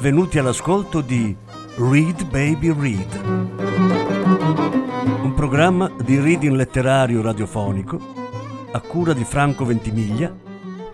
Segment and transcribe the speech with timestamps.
[0.00, 1.36] Benvenuti all'ascolto di
[1.76, 3.22] Read Baby Read,
[5.22, 7.98] un programma di reading letterario radiofonico
[8.72, 10.34] a cura di Franco Ventimiglia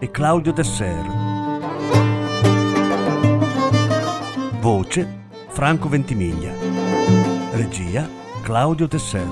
[0.01, 1.05] e Claudio Desser.
[4.59, 6.53] Voce Franco Ventimiglia.
[7.53, 8.09] Regia
[8.43, 9.29] Claudio Desser.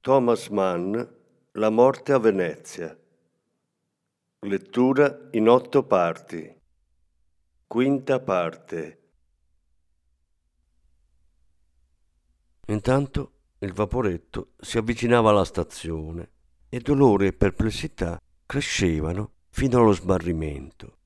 [0.00, 1.18] Thomas Mann
[1.54, 2.99] La morte a Venezia.
[4.46, 6.50] Lettura in otto parti.
[7.66, 9.10] Quinta parte.
[12.66, 16.30] Intanto il vaporetto si avvicinava alla stazione
[16.68, 20.96] e dolore e perplessità crescevano fino allo smarrimento.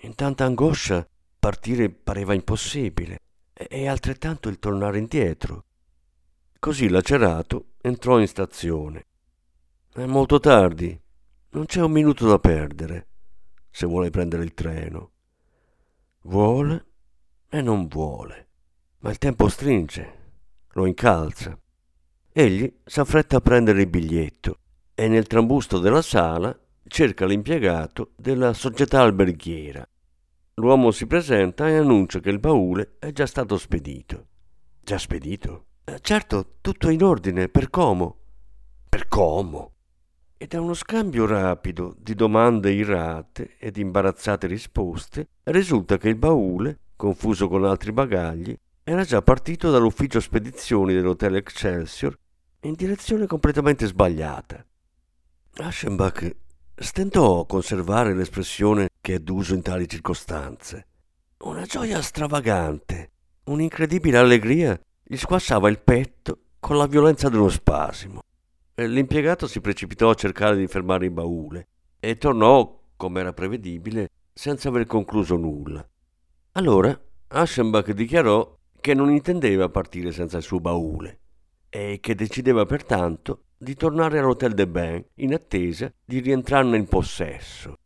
[0.00, 1.06] In tanta angoscia
[1.38, 3.18] partire pareva impossibile
[3.52, 5.64] e altrettanto il tornare indietro.
[6.58, 9.06] Così lacerato entrò in stazione
[10.02, 11.00] è molto tardi.
[11.54, 13.06] Non c'è un minuto da perdere
[13.70, 15.12] se vuole prendere il treno.
[16.22, 16.86] Vuole
[17.48, 18.48] e non vuole.
[18.98, 20.32] Ma il tempo stringe,
[20.72, 21.56] lo incalza.
[22.32, 24.58] Egli s'affretta a prendere il biglietto
[24.96, 29.88] e nel trambusto della sala cerca l'impiegato della società alberghiera.
[30.54, 34.26] L'uomo si presenta e annuncia che il baule è già stato spedito.
[34.80, 35.66] Già spedito?
[35.84, 38.18] Eh, certo, tutto in ordine, per Como.
[38.88, 39.73] Per Como?
[40.36, 46.78] E da uno scambio rapido di domande irate ed imbarazzate risposte risulta che il baule,
[46.96, 52.18] confuso con altri bagagli, era già partito dall'ufficio spedizioni dell'hotel Excelsior
[52.60, 54.64] in direzione completamente sbagliata.
[55.56, 56.36] Aschenbach
[56.74, 60.86] stentò a conservare l'espressione che è d'uso in tali circostanze.
[61.44, 63.10] Una gioia stravagante,
[63.44, 68.22] un'incredibile allegria gli squassava il petto con la violenza dello spasimo.
[68.76, 71.68] L'impiegato si precipitò a cercare di fermare il baule
[72.00, 75.86] e tornò, come era prevedibile, senza aver concluso nulla.
[76.52, 81.20] Allora Aschenbach dichiarò che non intendeva partire senza il suo baule
[81.68, 87.78] e che decideva pertanto di tornare all'Hotel de Bain in attesa di rientrarne in possesso.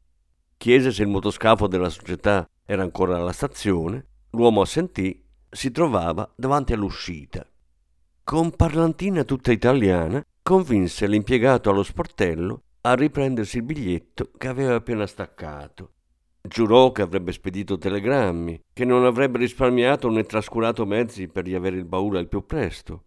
[0.56, 6.72] Chiese se il motoscafo della società era ancora alla stazione, l'uomo assentì, si trovava davanti
[6.72, 7.47] all'uscita.
[8.25, 15.06] Con parlantina tutta italiana, convinse l'impiegato allo sportello a riprendersi il biglietto che aveva appena
[15.06, 15.92] staccato.
[16.41, 21.84] Giurò che avrebbe spedito telegrammi, che non avrebbe risparmiato né trascurato mezzi per riavere il
[21.84, 23.04] baule al più presto.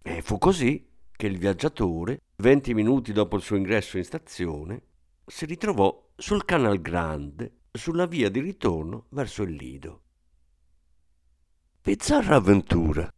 [0.00, 4.82] E fu così che il viaggiatore, venti minuti dopo il suo ingresso in stazione,
[5.26, 10.02] si ritrovò sul Canal Grande, sulla via di ritorno verso il Lido.
[11.82, 13.12] Bizzarra avventura,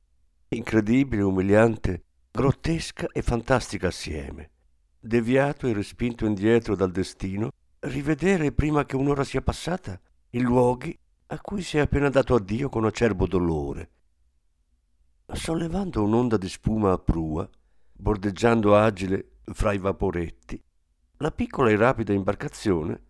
[0.49, 2.05] incredibile, umiliante
[2.39, 4.51] grottesca e fantastica assieme.
[5.01, 7.51] Deviato e respinto indietro dal destino,
[7.81, 10.01] rivedere prima che un'ora sia passata
[10.31, 10.97] i luoghi
[11.27, 13.91] a cui si è appena dato addio con acerbo dolore.
[15.33, 17.49] Sollevando un'onda di spuma a prua,
[17.93, 20.63] bordeggiando agile fra i vaporetti,
[21.17, 23.03] la piccola e rapida imbarcazione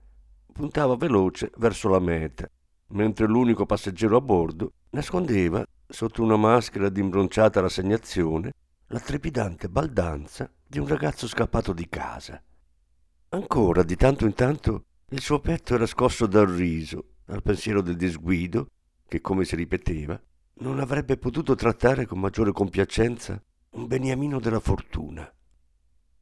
[0.50, 2.48] puntava veloce verso la meta,
[2.92, 8.54] mentre l'unico passeggero a bordo nascondeva, sotto una maschera di imbronciata rassegnazione,
[8.90, 12.42] la trepidante baldanza di un ragazzo scappato di casa.
[13.30, 17.96] Ancora, di tanto in tanto, il suo petto era scosso dal riso, al pensiero del
[17.96, 18.68] disguido,
[19.06, 20.18] che, come si ripeteva,
[20.60, 25.30] non avrebbe potuto trattare con maggiore compiacenza un beniamino della fortuna.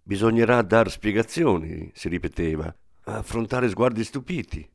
[0.02, 4.68] Bisognerà dar spiegazioni, si ripeteva, affrontare sguardi stupiti.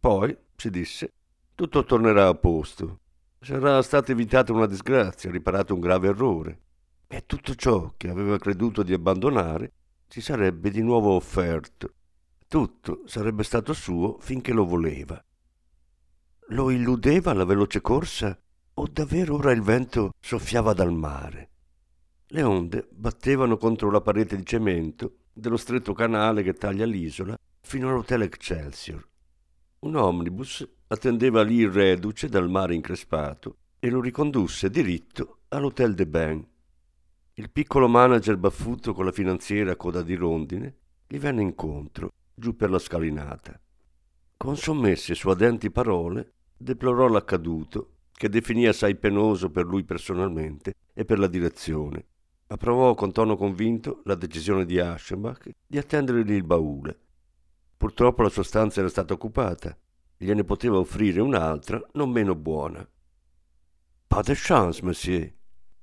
[0.00, 1.12] Poi, si disse,
[1.54, 3.00] tutto tornerà a posto.
[3.40, 6.60] Sarà stata evitata una disgrazia, riparato un grave errore
[7.06, 9.72] e tutto ciò che aveva creduto di abbandonare
[10.08, 11.92] si sarebbe di nuovo offerto.
[12.48, 15.22] Tutto sarebbe stato suo finché lo voleva.
[16.50, 18.38] Lo illudeva la veloce corsa
[18.74, 21.50] o davvero ora il vento soffiava dal mare?
[22.28, 27.88] Le onde battevano contro la parete di cemento dello stretto canale che taglia l'isola fino
[27.88, 29.06] all'hotel Excelsior.
[29.80, 36.06] Un omnibus attendeva lì il reduce dal mare increspato e lo ricondusse diritto all'hotel de
[36.06, 36.46] Bain
[37.38, 42.56] il piccolo manager baffuto con la finanziera a coda di rondine gli venne incontro, giù
[42.56, 43.60] per la scalinata.
[44.38, 51.04] Con sommesse e suadenti parole deplorò l'accaduto, che definì assai penoso per lui personalmente e
[51.04, 52.06] per la direzione.
[52.46, 56.98] Approvò con tono convinto la decisione di Aschenbach di attendere lì il baule.
[57.76, 59.76] Purtroppo la sua stanza era stata occupata,
[60.16, 62.88] gliene poteva offrire un'altra non meno buona.
[64.06, 65.35] Pas de chance, monsieur,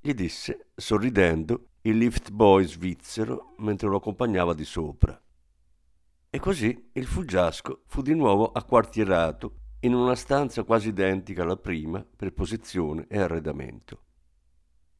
[0.06, 5.18] gli disse, sorridendo, il lift boy svizzero mentre lo accompagnava di sopra.
[6.28, 12.04] E così il fuggiasco fu di nuovo acquartierato in una stanza quasi identica alla prima
[12.04, 14.02] per posizione e arredamento.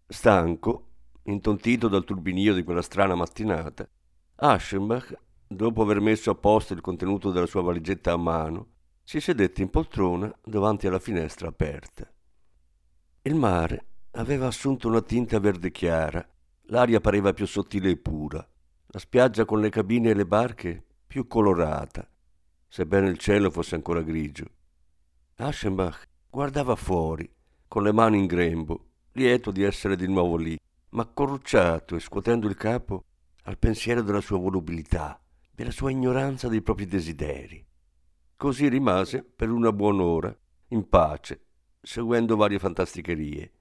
[0.06, 0.92] Stanco,
[1.24, 3.86] intontito dal turbinio di quella strana mattinata,
[4.36, 5.14] Aschenbach,
[5.46, 8.68] dopo aver messo a posto il contenuto della sua valigetta a mano,
[9.02, 12.10] si sedette in poltrona davanti alla finestra aperta.
[13.20, 16.26] Il mare aveva assunto una tinta verde chiara,
[16.66, 18.46] l'aria pareva più sottile e pura,
[18.86, 22.08] la spiaggia con le cabine e le barche più colorata,
[22.68, 24.46] sebbene il cielo fosse ancora grigio.
[25.36, 27.28] Aschenbach guardava fuori,
[27.66, 30.56] con le mani in grembo, lieto di essere di nuovo lì,
[30.90, 33.04] ma corrucciato e scuotendo il capo
[33.44, 35.20] al pensiero della sua volubilità,
[35.50, 37.64] della sua ignoranza dei propri desideri.
[38.36, 40.36] Così rimase per una buon'ora,
[40.68, 41.46] in pace,
[41.80, 43.52] seguendo varie fantasticherie.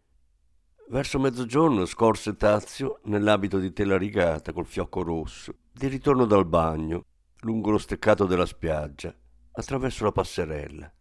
[0.90, 7.06] Verso mezzogiorno scorse Tazio nell'abito di tela rigata col fiocco rosso, di ritorno dal bagno,
[7.42, 9.16] lungo lo steccato della spiaggia,
[9.54, 10.94] attraverso la passerella.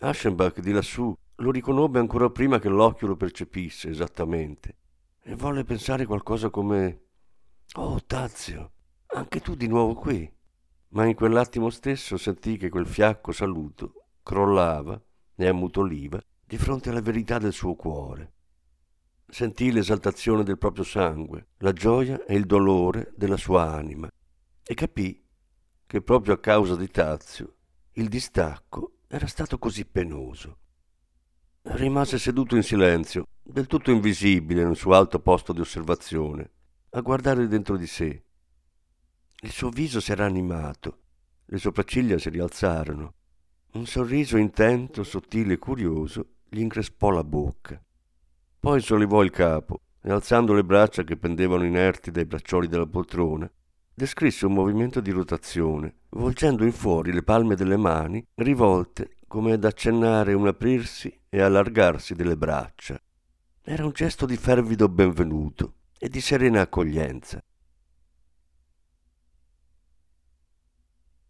[0.00, 4.76] Aschenbach di lassù lo riconobbe ancora prima che l'occhio lo percepisse esattamente
[5.22, 7.04] e volle pensare qualcosa come
[7.74, 8.72] Oh Tazio,
[9.06, 10.30] anche tu di nuovo qui.
[10.90, 15.00] Ma in quell'attimo stesso sentì che quel fiacco saluto crollava
[15.34, 18.32] e ammutoliva di fronte alla verità del suo cuore.
[19.28, 24.08] Sentì l'esaltazione del proprio sangue, la gioia e il dolore della sua anima
[24.62, 25.24] e capì
[25.84, 27.54] che proprio a causa di Tazio
[27.92, 30.58] il distacco era stato così penoso.
[31.62, 36.50] Rimase seduto in silenzio, del tutto invisibile nel suo alto posto di osservazione,
[36.90, 38.24] a guardare dentro di sé.
[39.42, 40.98] Il suo viso si era animato,
[41.46, 43.14] le sopracciglia si rialzarono,
[43.72, 47.80] un sorriso intento, sottile e curioso gli increspò la bocca.
[48.66, 53.48] Poi sollevò il capo e alzando le braccia che pendevano inerti dai braccioli della poltrona,
[53.94, 59.64] descrisse un movimento di rotazione, volgendo in fuori le palme delle mani, rivolte come ad
[59.64, 63.00] accennare un aprirsi e allargarsi delle braccia.
[63.62, 67.40] Era un gesto di fervido benvenuto e di serena accoglienza.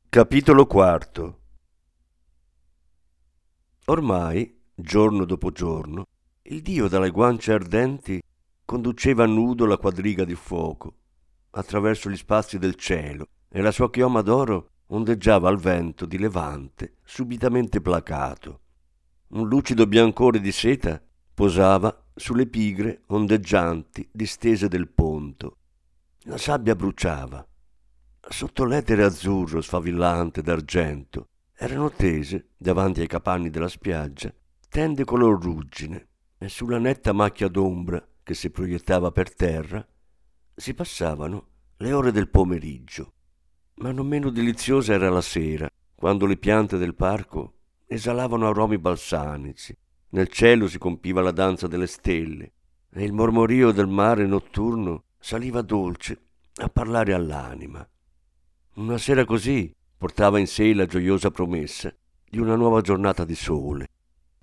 [0.09, 1.41] Capitolo quarto
[3.85, 6.07] Ormai, giorno dopo giorno,
[6.49, 8.23] il dio dalle guance ardenti
[8.65, 10.95] conduceva nudo la quadriga di fuoco
[11.51, 16.99] attraverso gli spazi del cielo e la sua chioma d'oro ondeggiava al vento di levante
[17.05, 18.61] subitamente placato.
[19.29, 21.03] Un lucido biancore di seta
[21.35, 25.57] posava sulle pigre ondeggianti distese del ponto.
[26.25, 27.45] La sabbia bruciava.
[28.29, 34.33] Sotto l'etere azzurro sfavillante d'argento erano tese, davanti ai capanni della spiaggia,
[34.69, 39.87] tende color ruggine e sulla netta macchia d'ombra che si proiettava per terra
[40.55, 41.49] si passavano
[41.79, 43.13] le ore del pomeriggio,
[43.77, 47.55] ma non meno deliziosa era la sera, quando le piante del parco
[47.87, 49.77] esalavano aromi balsamici,
[50.11, 52.53] nel cielo si compiva la danza delle stelle
[52.91, 56.21] e il mormorio del mare notturno saliva dolce
[56.57, 57.87] a parlare all'anima.
[58.77, 61.95] Una sera così portava in sé la gioiosa promessa
[62.29, 63.89] di una nuova giornata di sole,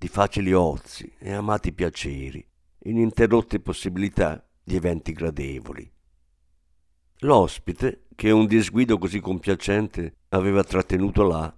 [0.04, 2.46] di facili ozi e amati piaceri,
[2.80, 5.90] ininterrotte possibilità di eventi gradevoli.
[7.20, 11.58] L'ospite, che un disguido così compiacente aveva trattenuto là,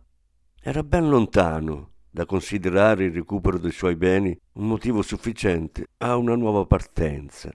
[0.61, 6.35] era ben lontano da considerare il recupero dei suoi beni un motivo sufficiente a una
[6.35, 7.51] nuova partenza.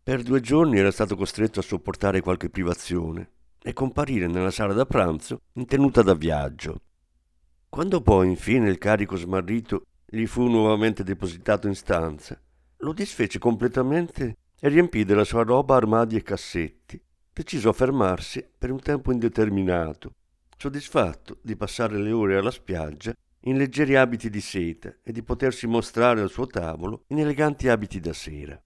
[0.00, 4.86] Per due giorni era stato costretto a sopportare qualche privazione e comparire nella sala da
[4.86, 6.82] pranzo in tenuta da viaggio.
[7.68, 12.40] Quando poi infine il carico smarrito gli fu nuovamente depositato in stanza,
[12.78, 17.00] lo disfece completamente e riempì della sua roba armadi e cassetti,
[17.30, 20.14] deciso a fermarsi per un tempo indeterminato,
[20.56, 23.12] soddisfatto di passare le ore alla spiaggia
[23.42, 28.00] in leggeri abiti di seta e di potersi mostrare al suo tavolo in eleganti abiti
[28.00, 28.60] da sera.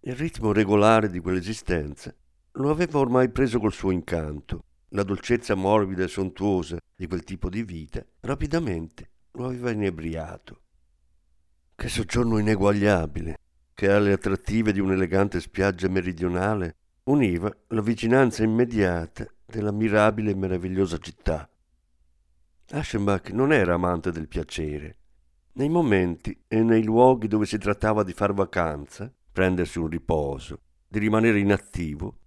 [0.00, 2.14] Il ritmo regolare di quell'esistenza
[2.52, 4.64] lo aveva ormai preso col suo incanto.
[4.90, 10.60] La dolcezza morbida e sontuosa di quel tipo di vita rapidamente lo aveva inebriato.
[11.74, 13.38] Che soggiorno ineguagliabile,
[13.74, 20.98] che alle attrattive di un'elegante spiaggia meridionale univa la vicinanza immediata della mirabile e meravigliosa
[20.98, 21.48] città.
[22.70, 24.96] Aschenbach non era amante del piacere.
[25.52, 30.98] Nei momenti e nei luoghi dove si trattava di far vacanza, prendersi un riposo, di
[30.98, 32.18] rimanere inattivo,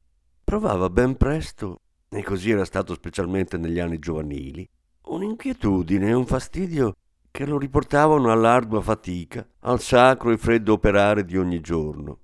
[0.43, 4.67] provava ben presto, e così era stato specialmente negli anni giovanili,
[5.01, 6.95] un'inquietudine e un fastidio
[7.31, 12.19] che lo riportavano all'ardua fatica, al sacro e freddo operare di ogni giorno.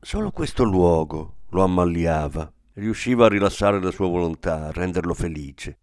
[0.00, 5.78] Solo questo luogo lo ammaliava riusciva a rilassare la sua volontà, a renderlo felice.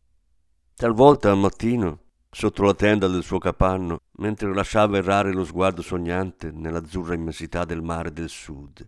[0.75, 6.51] Talvolta al mattino, sotto la tenda del suo capanno, mentre lasciava errare lo sguardo sognante
[6.51, 8.87] nell'azzurra immensità del mare del sud,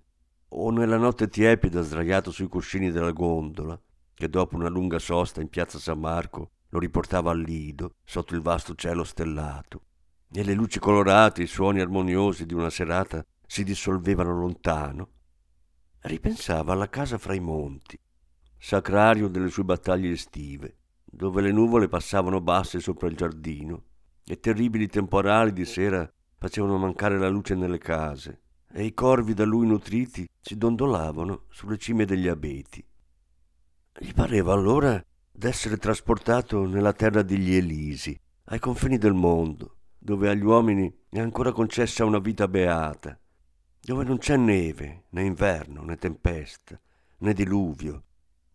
[0.50, 3.80] o nella notte tiepida sdraiato sui cuscini della gondola,
[4.14, 8.42] che dopo una lunga sosta in piazza San Marco lo riportava al lido sotto il
[8.42, 9.82] vasto cielo stellato,
[10.30, 15.10] e le luci colorate, i suoni armoniosi di una serata si dissolvevano lontano,
[16.02, 17.98] ripensava alla casa fra i monti,
[18.58, 23.84] sacrario delle sue battaglie estive, dove le nuvole passavano basse sopra il giardino
[24.26, 29.46] e terribili temporali di sera facevano mancare la luce nelle case e i corvi da
[29.46, 32.86] lui nutriti si dondolavano sulle cime degli abeti.
[33.98, 35.02] Gli pareva allora
[35.38, 41.52] d'essere trasportato nella terra degli Elisi, ai confini del mondo, dove agli uomini è ancora
[41.52, 43.20] concessa una vita beata,
[43.82, 46.80] dove non c'è neve, né inverno, né tempesta,
[47.18, 48.04] né diluvio,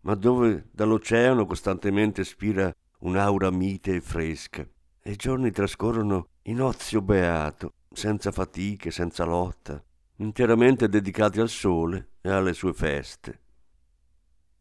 [0.01, 4.67] ma dove dall'oceano costantemente spira un'aura mite e fresca,
[5.03, 9.83] e i giorni trascorrono in ozio beato, senza fatiche, senza lotta,
[10.17, 13.39] interamente dedicati al sole e alle sue feste.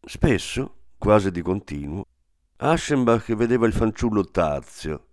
[0.02, 2.04] Spesso, quasi di continuo,
[2.62, 5.06] Aschenbach vedeva il fanciullo Tazio.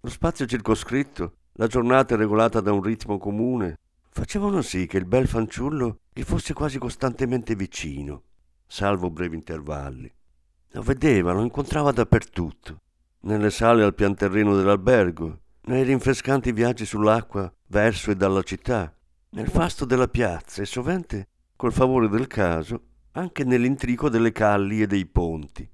[0.00, 3.78] Lo spazio circoscritto, la giornata regolata da un ritmo comune,
[4.10, 8.24] facevano sì che il bel fanciullo gli fosse quasi costantemente vicino,
[8.66, 10.12] salvo brevi intervalli.
[10.72, 12.80] Lo vedeva, lo incontrava dappertutto,
[13.20, 18.94] nelle sale al pian terreno dell'albergo, nei rinfrescanti viaggi sull'acqua verso e dalla città,
[19.30, 22.82] nel fasto della piazza e sovente, col favore del caso,
[23.12, 25.66] anche nell'intrico delle calli e dei ponti.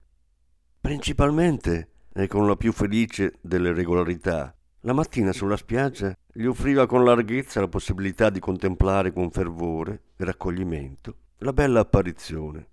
[0.84, 7.02] Principalmente, e con la più felice delle regolarità, la mattina sulla spiaggia gli offriva con
[7.02, 12.68] larghezza la possibilità di contemplare con fervore e raccoglimento la bella apparizione.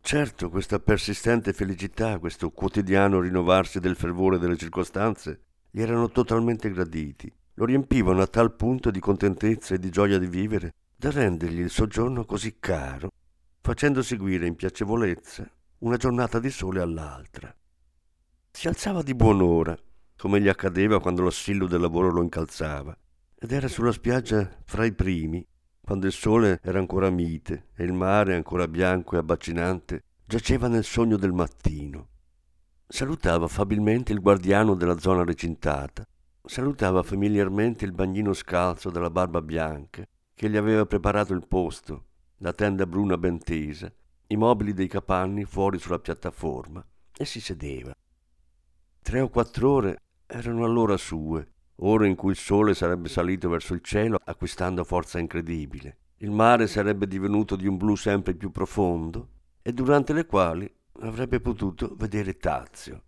[0.00, 5.40] Certo, questa persistente felicità, questo quotidiano rinnovarsi del fervore delle circostanze,
[5.70, 10.26] gli erano totalmente graditi, lo riempivano a tal punto di contentezza e di gioia di
[10.26, 13.10] vivere da rendergli il soggiorno così caro,
[13.60, 15.46] facendo seguire in piacevolezza
[15.78, 17.54] una giornata di sole all'altra.
[18.50, 19.76] Si alzava di buon'ora,
[20.16, 22.96] come gli accadeva quando l'assillo del lavoro lo incalzava,
[23.34, 25.46] ed era sulla spiaggia fra i primi,
[25.82, 30.84] quando il sole era ancora mite e il mare, ancora bianco e abbacinante, giaceva nel
[30.84, 32.08] sogno del mattino.
[32.88, 36.08] Salutava affabilmente il guardiano della zona recintata,
[36.42, 42.04] salutava familiarmente il bagnino scalzo della barba bianca che gli aveva preparato il posto,
[42.38, 43.92] la tenda bruna ben tesa,
[44.28, 46.84] i mobili dei capanni fuori sulla piattaforma
[47.16, 47.94] e si sedeva.
[49.02, 53.74] Tre o quattro ore erano allora sue ore in cui il sole sarebbe salito verso
[53.74, 55.98] il cielo acquistando forza incredibile.
[56.18, 59.28] Il mare sarebbe divenuto di un blu sempre più profondo
[59.62, 63.02] e durante le quali avrebbe potuto vedere Tazio.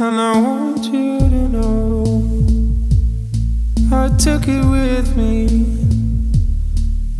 [0.00, 2.04] And I want you to know
[3.90, 5.48] I took it with me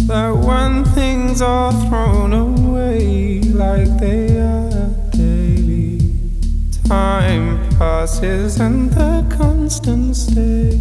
[0.06, 5.99] that when things are thrown away like they are daily,
[6.87, 10.78] time passes and the constant stay.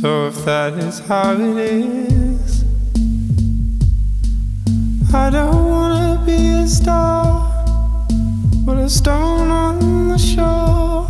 [0.00, 2.27] So if that is how it is,
[5.14, 7.50] I don't wanna be a star.
[8.66, 11.08] But a stone on the shore,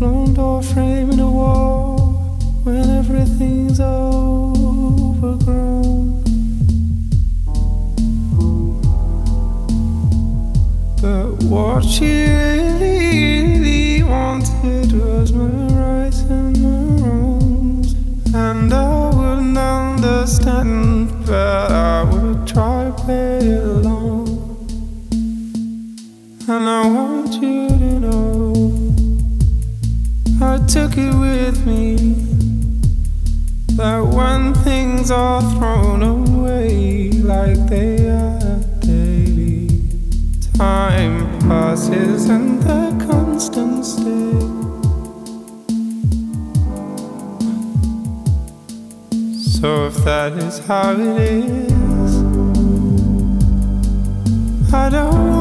[0.00, 1.98] lone framing a wall
[2.64, 4.56] when everything's overgrown.
[11.02, 15.48] But what she really, really wanted was my
[15.82, 17.16] rights and my
[18.34, 21.75] and I wouldn't understand, but
[27.26, 28.52] want you to know
[30.40, 31.96] I took it with me
[33.76, 39.68] that when things are thrown away like they are daily,
[40.56, 44.38] time passes and the constant stay.
[49.60, 52.22] So if that is how it is,
[54.72, 55.35] I don't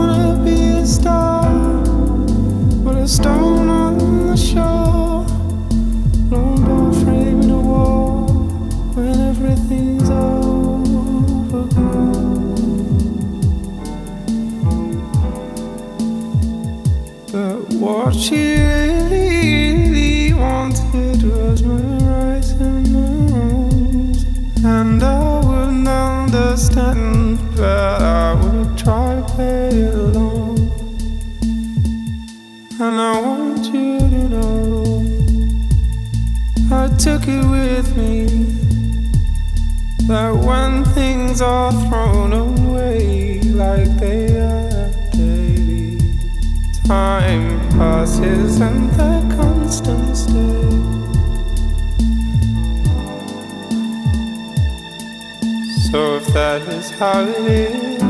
[56.85, 58.03] if that is how it is,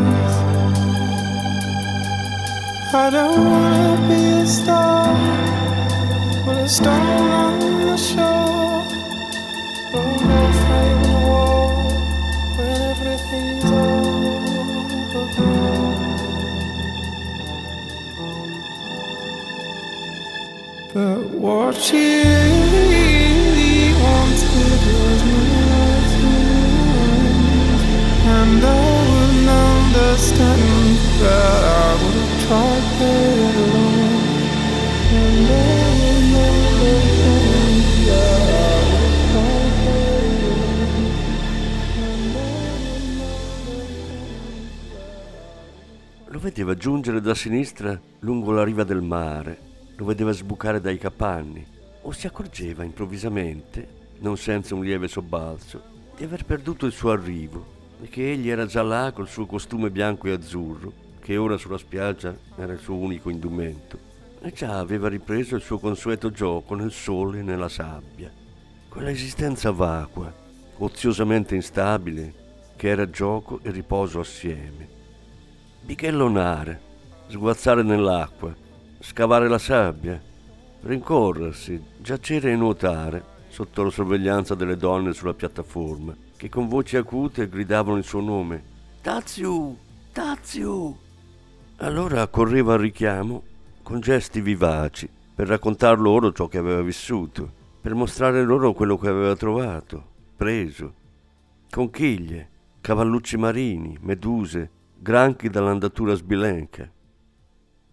[2.94, 5.14] I don't wanna be a star
[6.46, 8.84] with a stone on the shore,
[9.94, 11.70] or no frame wall
[12.58, 13.72] when everything's
[15.16, 15.96] overgrown.
[20.94, 22.06] But what she
[22.74, 25.75] really wanted was
[28.46, 34.14] and I would understand that I would have tried it alone.
[35.20, 38.74] And I would understand that I
[46.28, 49.58] Lo vedeva giungere da sinistra lungo la riva del mare,
[49.96, 51.66] lo vedeva sbucare dai capanni,
[52.02, 53.88] o si accorgeva improvvisamente,
[54.20, 55.82] non senza un lieve sobbalzo,
[56.16, 57.75] di aver perduto il suo arrivo
[58.06, 61.80] e che egli era già là col suo costume bianco e azzurro, che ora sulla
[61.80, 63.98] spiaggia era il suo unico indumento,
[64.42, 68.32] e già aveva ripreso il suo consueto gioco nel sole e nella sabbia.
[68.90, 70.32] Quella esistenza vacua,
[70.78, 72.32] oziosamente instabile,
[72.76, 74.88] che era gioco e riposo assieme.
[75.82, 76.80] Bighellonare,
[77.30, 78.54] sguazzare nell'acqua,
[79.00, 80.22] scavare la sabbia,
[80.82, 87.48] rincorrersi, giacere e nuotare sotto la sorveglianza delle donne sulla piattaforma, che con voci acute
[87.48, 88.64] gridavano il suo nome.
[89.02, 89.78] Tazio!
[90.12, 90.98] Tazio!
[91.78, 93.44] Allora correva al richiamo
[93.84, 99.10] con gesti vivaci per raccontar loro ciò che aveva vissuto, per mostrare loro quello che
[99.10, 100.94] aveva trovato, preso.
[101.70, 102.50] Conchiglie,
[102.82, 106.90] cavallucci marini, meduse, granchi dall'andatura sbilenca.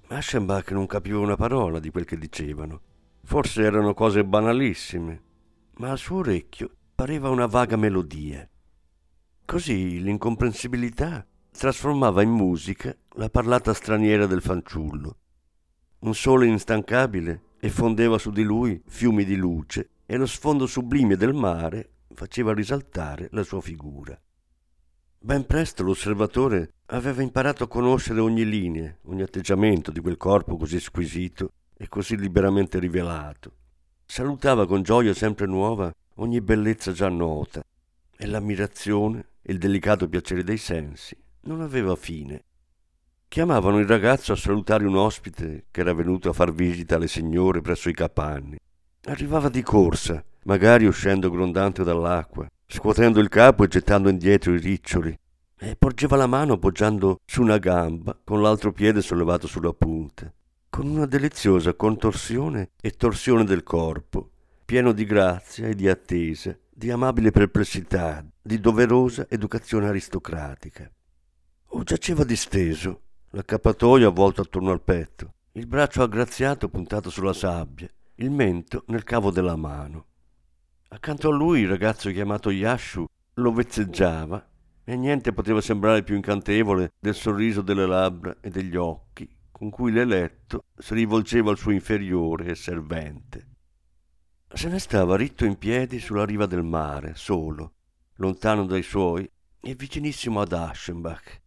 [0.08, 2.80] Aschenbach non capiva una parola di quel che dicevano.
[3.24, 5.22] Forse erano cose banalissime,
[5.76, 6.70] ma al suo orecchio
[7.02, 8.48] pareva una vaga melodia.
[9.44, 15.16] Così l'incomprensibilità trasformava in musica la parlata straniera del fanciullo.
[15.98, 21.34] Un sole instancabile effondeva su di lui fiumi di luce e lo sfondo sublime del
[21.34, 24.16] mare faceva risaltare la sua figura.
[25.18, 30.78] Ben presto l'osservatore aveva imparato a conoscere ogni linea, ogni atteggiamento di quel corpo così
[30.78, 33.54] squisito e così liberamente rivelato.
[34.04, 37.62] Salutava con gioia sempre nuova ogni bellezza già nota
[38.16, 42.44] e l'ammirazione il delicato piacere dei sensi non aveva fine.
[43.28, 47.62] Chiamavano il ragazzo a salutare un ospite che era venuto a far visita alle signore
[47.62, 48.58] presso i capanni.
[49.04, 55.18] Arrivava di corsa, magari uscendo grondante dall'acqua, scuotendo il capo e gettando indietro i riccioli,
[55.58, 60.32] e porgeva la mano appoggiando su una gamba con l'altro piede sollevato sulla punta,
[60.68, 64.31] con una deliziosa contorsione e torsione del corpo,
[64.64, 70.90] pieno di grazia e di attesa, di amabile perplessità, di doverosa educazione aristocratica.
[71.74, 78.30] O giaceva disteso, l'accappatoio avvolto attorno al petto, il braccio aggraziato puntato sulla sabbia, il
[78.30, 80.06] mento nel cavo della mano.
[80.88, 84.48] Accanto a lui il ragazzo chiamato Yashu lo vezzeggiava
[84.84, 89.28] e niente poteva sembrare più incantevole del sorriso delle labbra e degli occhi
[89.62, 93.46] con cui l'eletto si rivolgeva al suo inferiore e servente.
[94.54, 97.72] Se ne stava ritto in piedi sulla riva del mare, solo,
[98.16, 99.28] lontano dai suoi
[99.60, 101.40] e vicinissimo ad Aschenbach,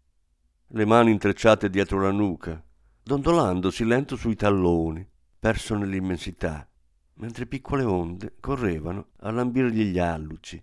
[0.68, 2.62] le mani intrecciate dietro la nuca,
[3.04, 5.08] dondolandosi lento sui talloni,
[5.40, 6.68] perso nell'immensità
[7.16, 10.62] mentre piccole onde correvano a lambirgli gli alluci.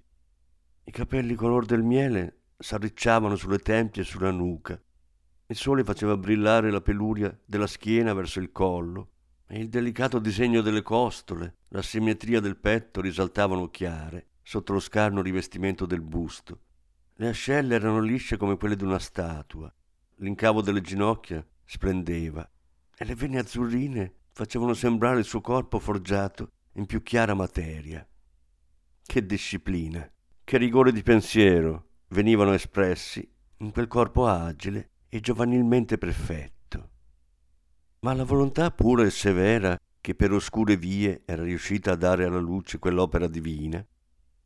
[0.84, 4.80] I capelli color del miele s'arricciavano sulle tempie e sulla nuca.
[5.46, 9.08] Il sole faceva brillare la peluria della schiena verso il collo
[9.52, 15.20] e il delicato disegno delle costole, la simmetria del petto risaltavano chiare sotto lo scarno
[15.20, 16.60] rivestimento del busto.
[17.16, 19.70] Le ascelle erano lisce come quelle di una statua,
[20.16, 22.50] l'incavo delle ginocchia splendeva
[22.96, 28.08] e le vene azzurrine facevano sembrare il suo corpo forgiato in più chiara materia.
[29.04, 30.10] Che disciplina,
[30.44, 36.61] che rigore di pensiero venivano espressi in quel corpo agile e giovanilmente perfetto.
[38.04, 42.40] Ma la volontà pura e severa che per oscure vie era riuscita a dare alla
[42.40, 43.84] luce quell'opera divina,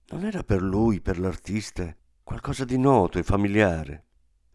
[0.09, 4.05] non era per lui, per l'artista, qualcosa di noto e familiare.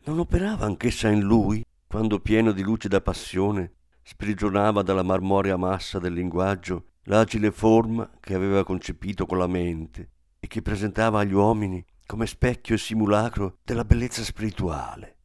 [0.03, 6.13] Non operava anch'essa in lui, quando pieno di lucida passione sprigionava dalla marmorea massa del
[6.13, 10.09] linguaggio l'agile forma che aveva concepito con la mente
[10.39, 15.17] e che presentava agli uomini come specchio e simulacro della bellezza spirituale.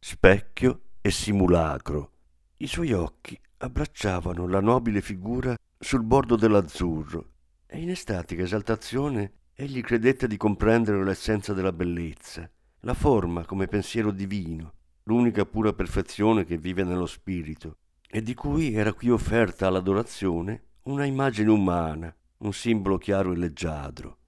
[0.00, 2.17] Specchio e simulacro.
[2.60, 7.30] I suoi occhi abbracciavano la nobile figura sul bordo dell'azzurro
[7.66, 14.10] e in estatica esaltazione egli credette di comprendere l'essenza della bellezza, la forma come pensiero
[14.10, 14.72] divino,
[15.04, 17.76] l'unica pura perfezione che vive nello spirito
[18.08, 24.18] e di cui era qui offerta all'adorazione una immagine umana, un simbolo chiaro e leggiadro.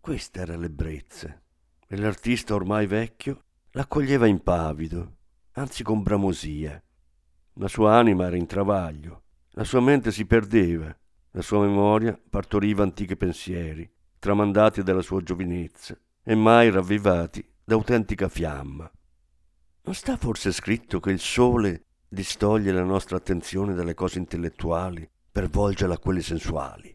[0.00, 1.38] Questa era l'ebbrezza,
[1.86, 3.42] e l'artista ormai vecchio
[3.72, 5.16] l'accoglieva impavido,
[5.52, 6.82] anzi con bramosia.
[7.54, 10.96] La sua anima era in travaglio, la sua mente si perdeva,
[11.32, 18.28] la sua memoria partoriva antichi pensieri, tramandati dalla sua giovinezza e mai ravvivati da autentica
[18.28, 18.90] fiamma.
[19.82, 25.48] Non sta forse scritto che il sole distoglie la nostra attenzione dalle cose intellettuali per
[25.48, 26.94] volgerla a quelle sensuali.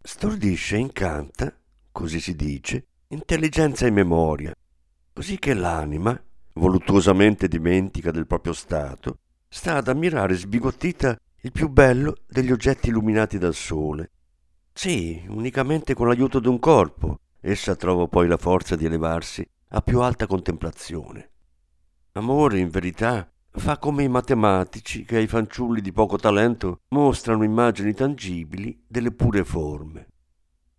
[0.00, 1.54] Stordisce e incanta,
[1.92, 4.54] così si dice, intelligenza e memoria,
[5.12, 6.18] così che l'anima,
[6.54, 9.18] voluttuosamente dimentica del proprio stato,
[9.48, 14.10] sta ad ammirare sbigottita il più bello degli oggetti illuminati dal sole.
[14.72, 20.00] Sì, unicamente con l'aiuto d'un corpo, essa trova poi la forza di elevarsi a più
[20.00, 21.30] alta contemplazione.
[22.12, 27.94] Amore, in verità, fa come i matematici che ai fanciulli di poco talento mostrano immagini
[27.94, 30.08] tangibili delle pure forme.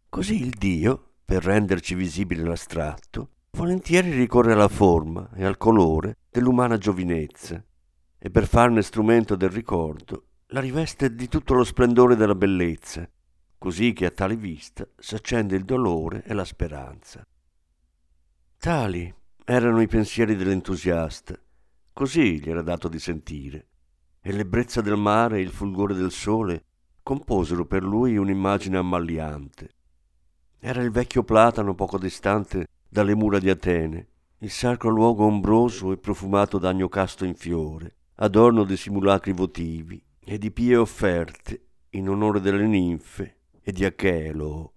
[0.09, 6.77] Così il Dio, per renderci visibile l'astratto, volentieri ricorre alla forma e al colore dell'umana
[6.77, 7.63] giovinezza
[8.19, 13.09] e per farne strumento del ricordo la riveste di tutto lo splendore della bellezza,
[13.57, 17.25] così che a tale vista s'accende il dolore e la speranza.
[18.57, 19.13] Tali
[19.45, 21.39] erano i pensieri dell'entusiasta
[21.99, 23.67] Così gli era dato di sentire,
[24.21, 26.63] e l'ebbrezza del mare e il fulgore del sole
[27.03, 29.69] composero per lui un'immagine ammalliante.
[30.59, 35.97] Era il vecchio Platano poco distante dalle mura di Atene, il sacro luogo ombroso e
[35.97, 42.41] profumato d'agno casto in fiore, adorno di simulacri votivi e di pie offerte in onore
[42.41, 44.73] delle ninfe e di Achelo.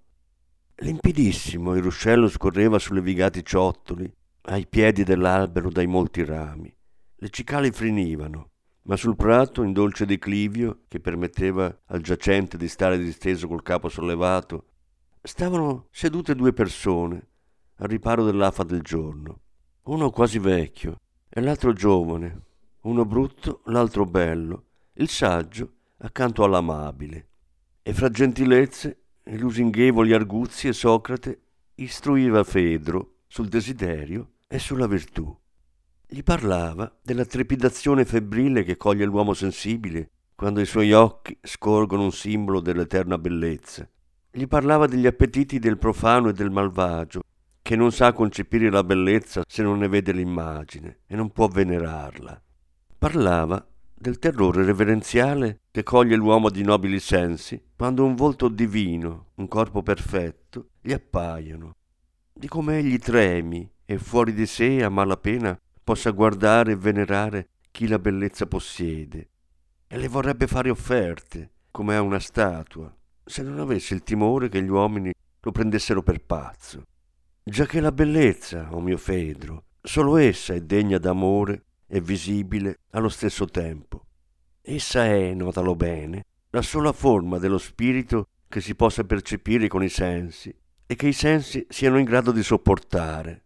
[0.76, 4.10] Limpidissimo il ruscello scorreva sulle vigati ciottoli,
[4.42, 6.72] ai piedi dell'albero dai molti rami.
[7.16, 8.50] Le cicale frinivano,
[8.82, 13.88] ma sul prato, in dolce declivio, che permetteva al giacente di stare disteso col capo
[13.88, 14.66] sollevato,
[15.20, 17.28] stavano sedute due persone,
[17.76, 19.40] al riparo dell'afa del giorno.
[19.84, 22.42] Uno quasi vecchio e l'altro giovane,
[22.82, 24.64] uno brutto, l'altro bello,
[24.94, 27.28] il saggio accanto all'amabile.
[27.82, 31.40] E fra gentilezze e lusinghevoli arguzie Socrate
[31.76, 35.36] istruiva Fedro sul desiderio e sulla virtù.
[36.06, 42.12] Gli parlava della trepidazione febbrile che coglie l'uomo sensibile quando i suoi occhi scorgono un
[42.12, 43.88] simbolo dell'eterna bellezza.
[44.30, 47.20] Gli parlava degli appetiti del profano e del malvagio,
[47.62, 52.42] che non sa concepire la bellezza se non ne vede l'immagine e non può venerarla.
[53.02, 59.48] Parlava del terrore reverenziale che coglie l'uomo di nobili sensi quando un volto divino, un
[59.48, 61.74] corpo perfetto, gli appaiono,
[62.32, 67.88] di come egli tremi e fuori di sé a malapena possa guardare e venerare chi
[67.88, 69.30] la bellezza possiede
[69.88, 74.62] e le vorrebbe fare offerte come a una statua se non avesse il timore che
[74.62, 76.84] gli uomini lo prendessero per pazzo.
[77.42, 83.10] Già che la bellezza o mio Fedro solo essa è degna d'amore e visibile allo
[83.10, 84.06] stesso tempo
[84.62, 89.88] essa è notalo bene la sola forma dello spirito che si possa percepire con i
[89.88, 90.54] sensi
[90.86, 93.44] e che i sensi siano in grado di sopportare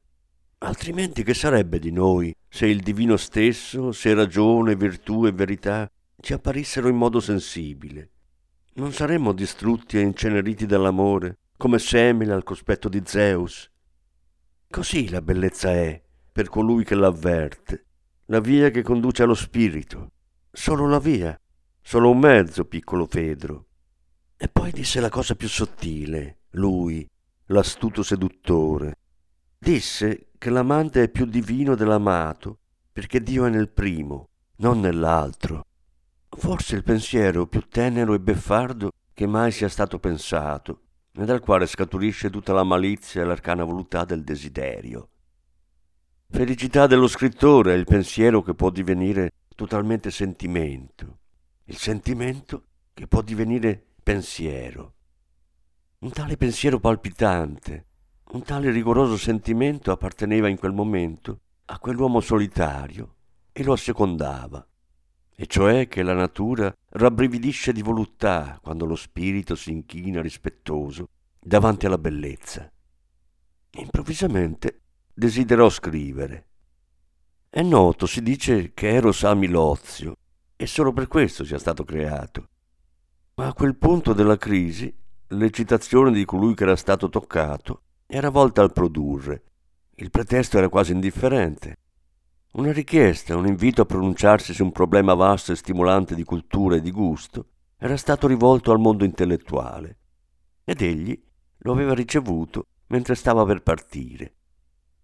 [0.59, 6.33] Altrimenti che sarebbe di noi se il divino stesso, se ragione, virtù e verità ci
[6.33, 8.11] apparissero in modo sensibile?
[8.75, 13.71] Non saremmo distrutti e inceneriti dall'amore, come Semele al cospetto di Zeus?
[14.71, 17.86] Così la bellezza è, per colui che l'avverte,
[18.27, 20.11] la via che conduce allo spirito,
[20.51, 21.39] solo la via,
[21.81, 23.67] solo un mezzo, piccolo Fedro.
[24.37, 27.09] E poi disse la cosa più sottile, lui,
[27.47, 28.99] l'astuto seduttore.
[29.57, 32.59] Disse che l'amante è più divino dell'amato,
[32.93, 35.65] perché Dio è nel primo, non nell'altro.
[36.29, 40.81] Forse il pensiero più tenero e beffardo che mai sia stato pensato,
[41.13, 45.11] e dal quale scaturisce tutta la malizia e l'arcana voluttà del desiderio.
[46.29, 51.19] Felicità dello scrittore è il pensiero che può divenire totalmente sentimento,
[51.65, 54.95] il sentimento che può divenire pensiero.
[56.01, 57.87] Un tale pensiero palpitante,
[58.33, 63.15] un tale rigoroso sentimento apparteneva in quel momento a quell'uomo solitario
[63.53, 64.67] e lo assecondava,
[65.35, 71.09] e cioè che la natura rabbrividisce di voluttà quando lo spirito si inchina rispettoso
[71.39, 72.71] davanti alla bellezza.
[73.79, 74.81] Improvvisamente
[75.19, 76.45] desiderò scrivere.
[77.49, 80.15] È noto, si dice che Eros ami l'ozio
[80.55, 82.49] e solo per questo sia stato creato.
[83.37, 84.95] Ma a quel punto della crisi
[85.29, 89.45] l'eccitazione di colui che era stato toccato era volta al produrre.
[89.95, 91.79] Il pretesto era quasi indifferente.
[92.53, 96.83] Una richiesta, un invito a pronunciarsi su un problema vasto e stimolante di cultura e
[96.83, 97.47] di gusto
[97.79, 99.99] era stato rivolto al mondo intellettuale
[100.63, 101.19] ed egli
[101.59, 104.35] lo aveva ricevuto mentre stava per partire.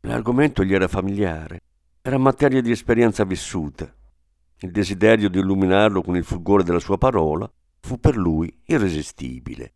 [0.05, 1.63] L'argomento gli era familiare,
[2.03, 3.93] era materia di esperienza vissuta.
[4.59, 9.75] Il desiderio di illuminarlo con il fulgore della sua parola fu per lui irresistibile.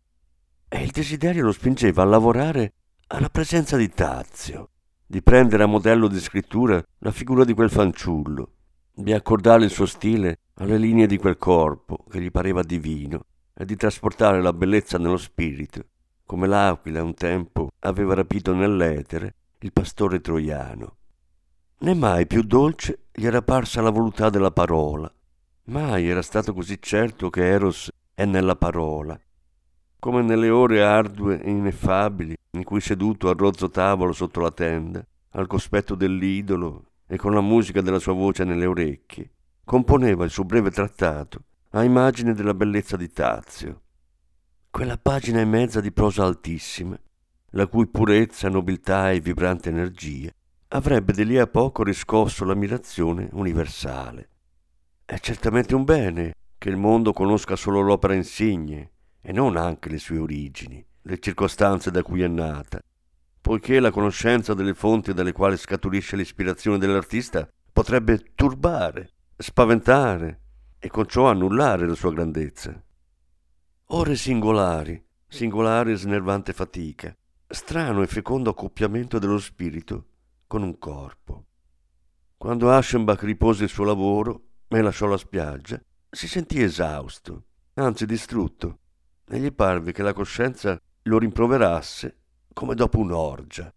[0.67, 2.73] E il desiderio lo spingeva a lavorare
[3.07, 4.71] alla presenza di Tazio,
[5.05, 8.51] di prendere a modello di scrittura la figura di quel fanciullo,
[8.93, 13.63] di accordare il suo stile alle linee di quel corpo che gli pareva divino e
[13.63, 15.85] di trasportare la bellezza nello spirito
[16.27, 20.95] come l'aquila un tempo aveva rapito nell'etere il pastore troiano.
[21.79, 25.11] Né mai più dolce gli era parsa la voluttà della parola,
[25.65, 29.19] mai era stato così certo che Eros è nella parola,
[29.99, 35.05] come nelle ore ardue e ineffabili in cui seduto al rozzo tavolo sotto la tenda,
[35.31, 39.31] al cospetto dell'idolo e con la musica della sua voce nelle orecchie,
[39.63, 41.41] componeva il suo breve trattato
[41.71, 43.81] a immagine della bellezza di Tazio.
[44.69, 46.97] Quella pagina e mezza di prosa altissima,
[47.57, 50.29] la cui purezza, nobiltà e vibrante energia
[50.69, 54.29] avrebbe di lì a poco riscosso l'ammirazione universale.
[55.03, 58.91] È certamente un bene che il mondo conosca solo l'opera insigne
[59.21, 62.79] e non anche le sue origini, le circostanze da cui è nata,
[63.41, 70.41] poiché la conoscenza delle fonti dalle quali scaturisce l'ispirazione dell'artista potrebbe turbare, spaventare
[70.77, 72.79] e con ciò annullare la sua grandezza.
[73.85, 77.15] Ore singolari, singolare e snervante fatica,
[77.49, 80.05] strano e fecondo accoppiamento dello spirito
[80.47, 81.45] con un corpo.
[82.35, 88.79] Quando Aschenbach ripose il suo lavoro e lasciò la spiaggia, si sentì esausto, anzi distrutto,
[89.29, 92.17] e gli parve che la coscienza lo rimproverasse
[92.53, 93.73] come dopo un'orgia.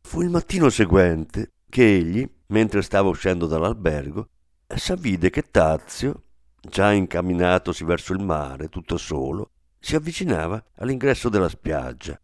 [0.00, 4.28] Fu il mattino seguente che egli, mentre stava uscendo dall'albergo,
[4.66, 6.24] s'avvide che Tazio,
[6.60, 12.20] già incamminatosi verso il mare, tutto solo, si avvicinava all'ingresso della spiaggia.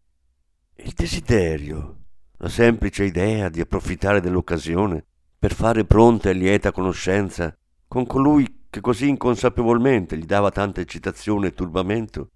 [0.81, 2.05] Il desiderio,
[2.37, 5.05] la semplice idea di approfittare dell'occasione
[5.37, 7.53] per fare pronta e lieta conoscenza
[7.89, 12.31] con colui che così inconsapevolmente gli dava tanta eccitazione e turbamento,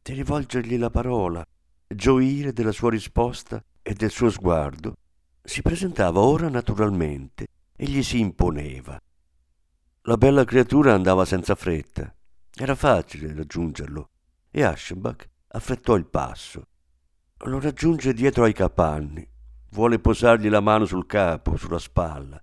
[0.00, 1.44] di rivolgergli la parola,
[1.88, 4.94] gioire della sua risposta e del suo sguardo,
[5.42, 8.96] si presentava ora naturalmente e gli si imponeva.
[10.02, 12.14] La bella creatura andava senza fretta.
[12.54, 14.08] Era facile raggiungerlo
[14.52, 16.62] e Aschenbach affrettò il passo.
[17.42, 19.26] Lo raggiunge dietro ai capanni.
[19.70, 22.42] Vuole posargli la mano sul capo, sulla spalla.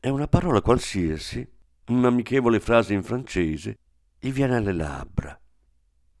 [0.00, 1.46] E una parola qualsiasi,
[1.86, 3.78] un'amichevole frase in francese,
[4.18, 5.38] gli viene alle labbra.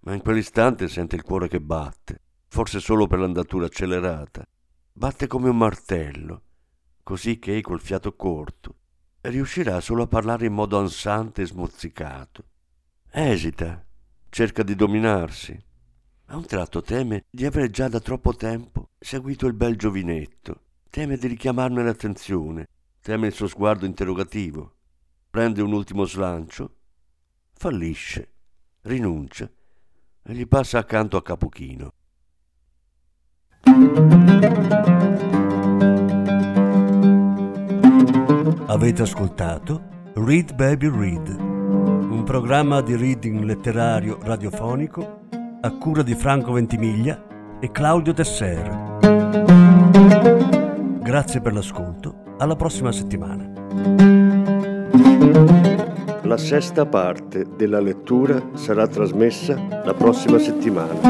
[0.00, 4.46] Ma in quell'istante sente il cuore che batte, forse solo per l'andatura accelerata.
[4.92, 6.42] Batte come un martello,
[7.02, 8.76] così che col fiato corto
[9.22, 12.44] riuscirà solo a parlare in modo ansante e smozzicato.
[13.10, 13.84] Esita,
[14.28, 15.60] cerca di dominarsi.
[16.34, 21.16] A un tratto teme di aver già da troppo tempo seguito il bel giovinetto, teme
[21.16, 22.66] di richiamarne l'attenzione,
[23.00, 24.74] teme il suo sguardo interrogativo.
[25.30, 26.74] Prende un ultimo slancio,
[27.52, 28.32] fallisce,
[28.80, 29.48] rinuncia
[30.24, 31.92] e gli passa accanto a Capuchino.
[38.66, 45.22] Avete ascoltato Read Baby Read, un programma di reading letterario radiofonico
[45.64, 48.98] a cura di Franco Ventimiglia e Claudio Tesser.
[51.00, 53.50] Grazie per l'ascolto, alla prossima settimana.
[56.20, 61.00] La sesta parte della lettura sarà trasmessa la prossima settimana.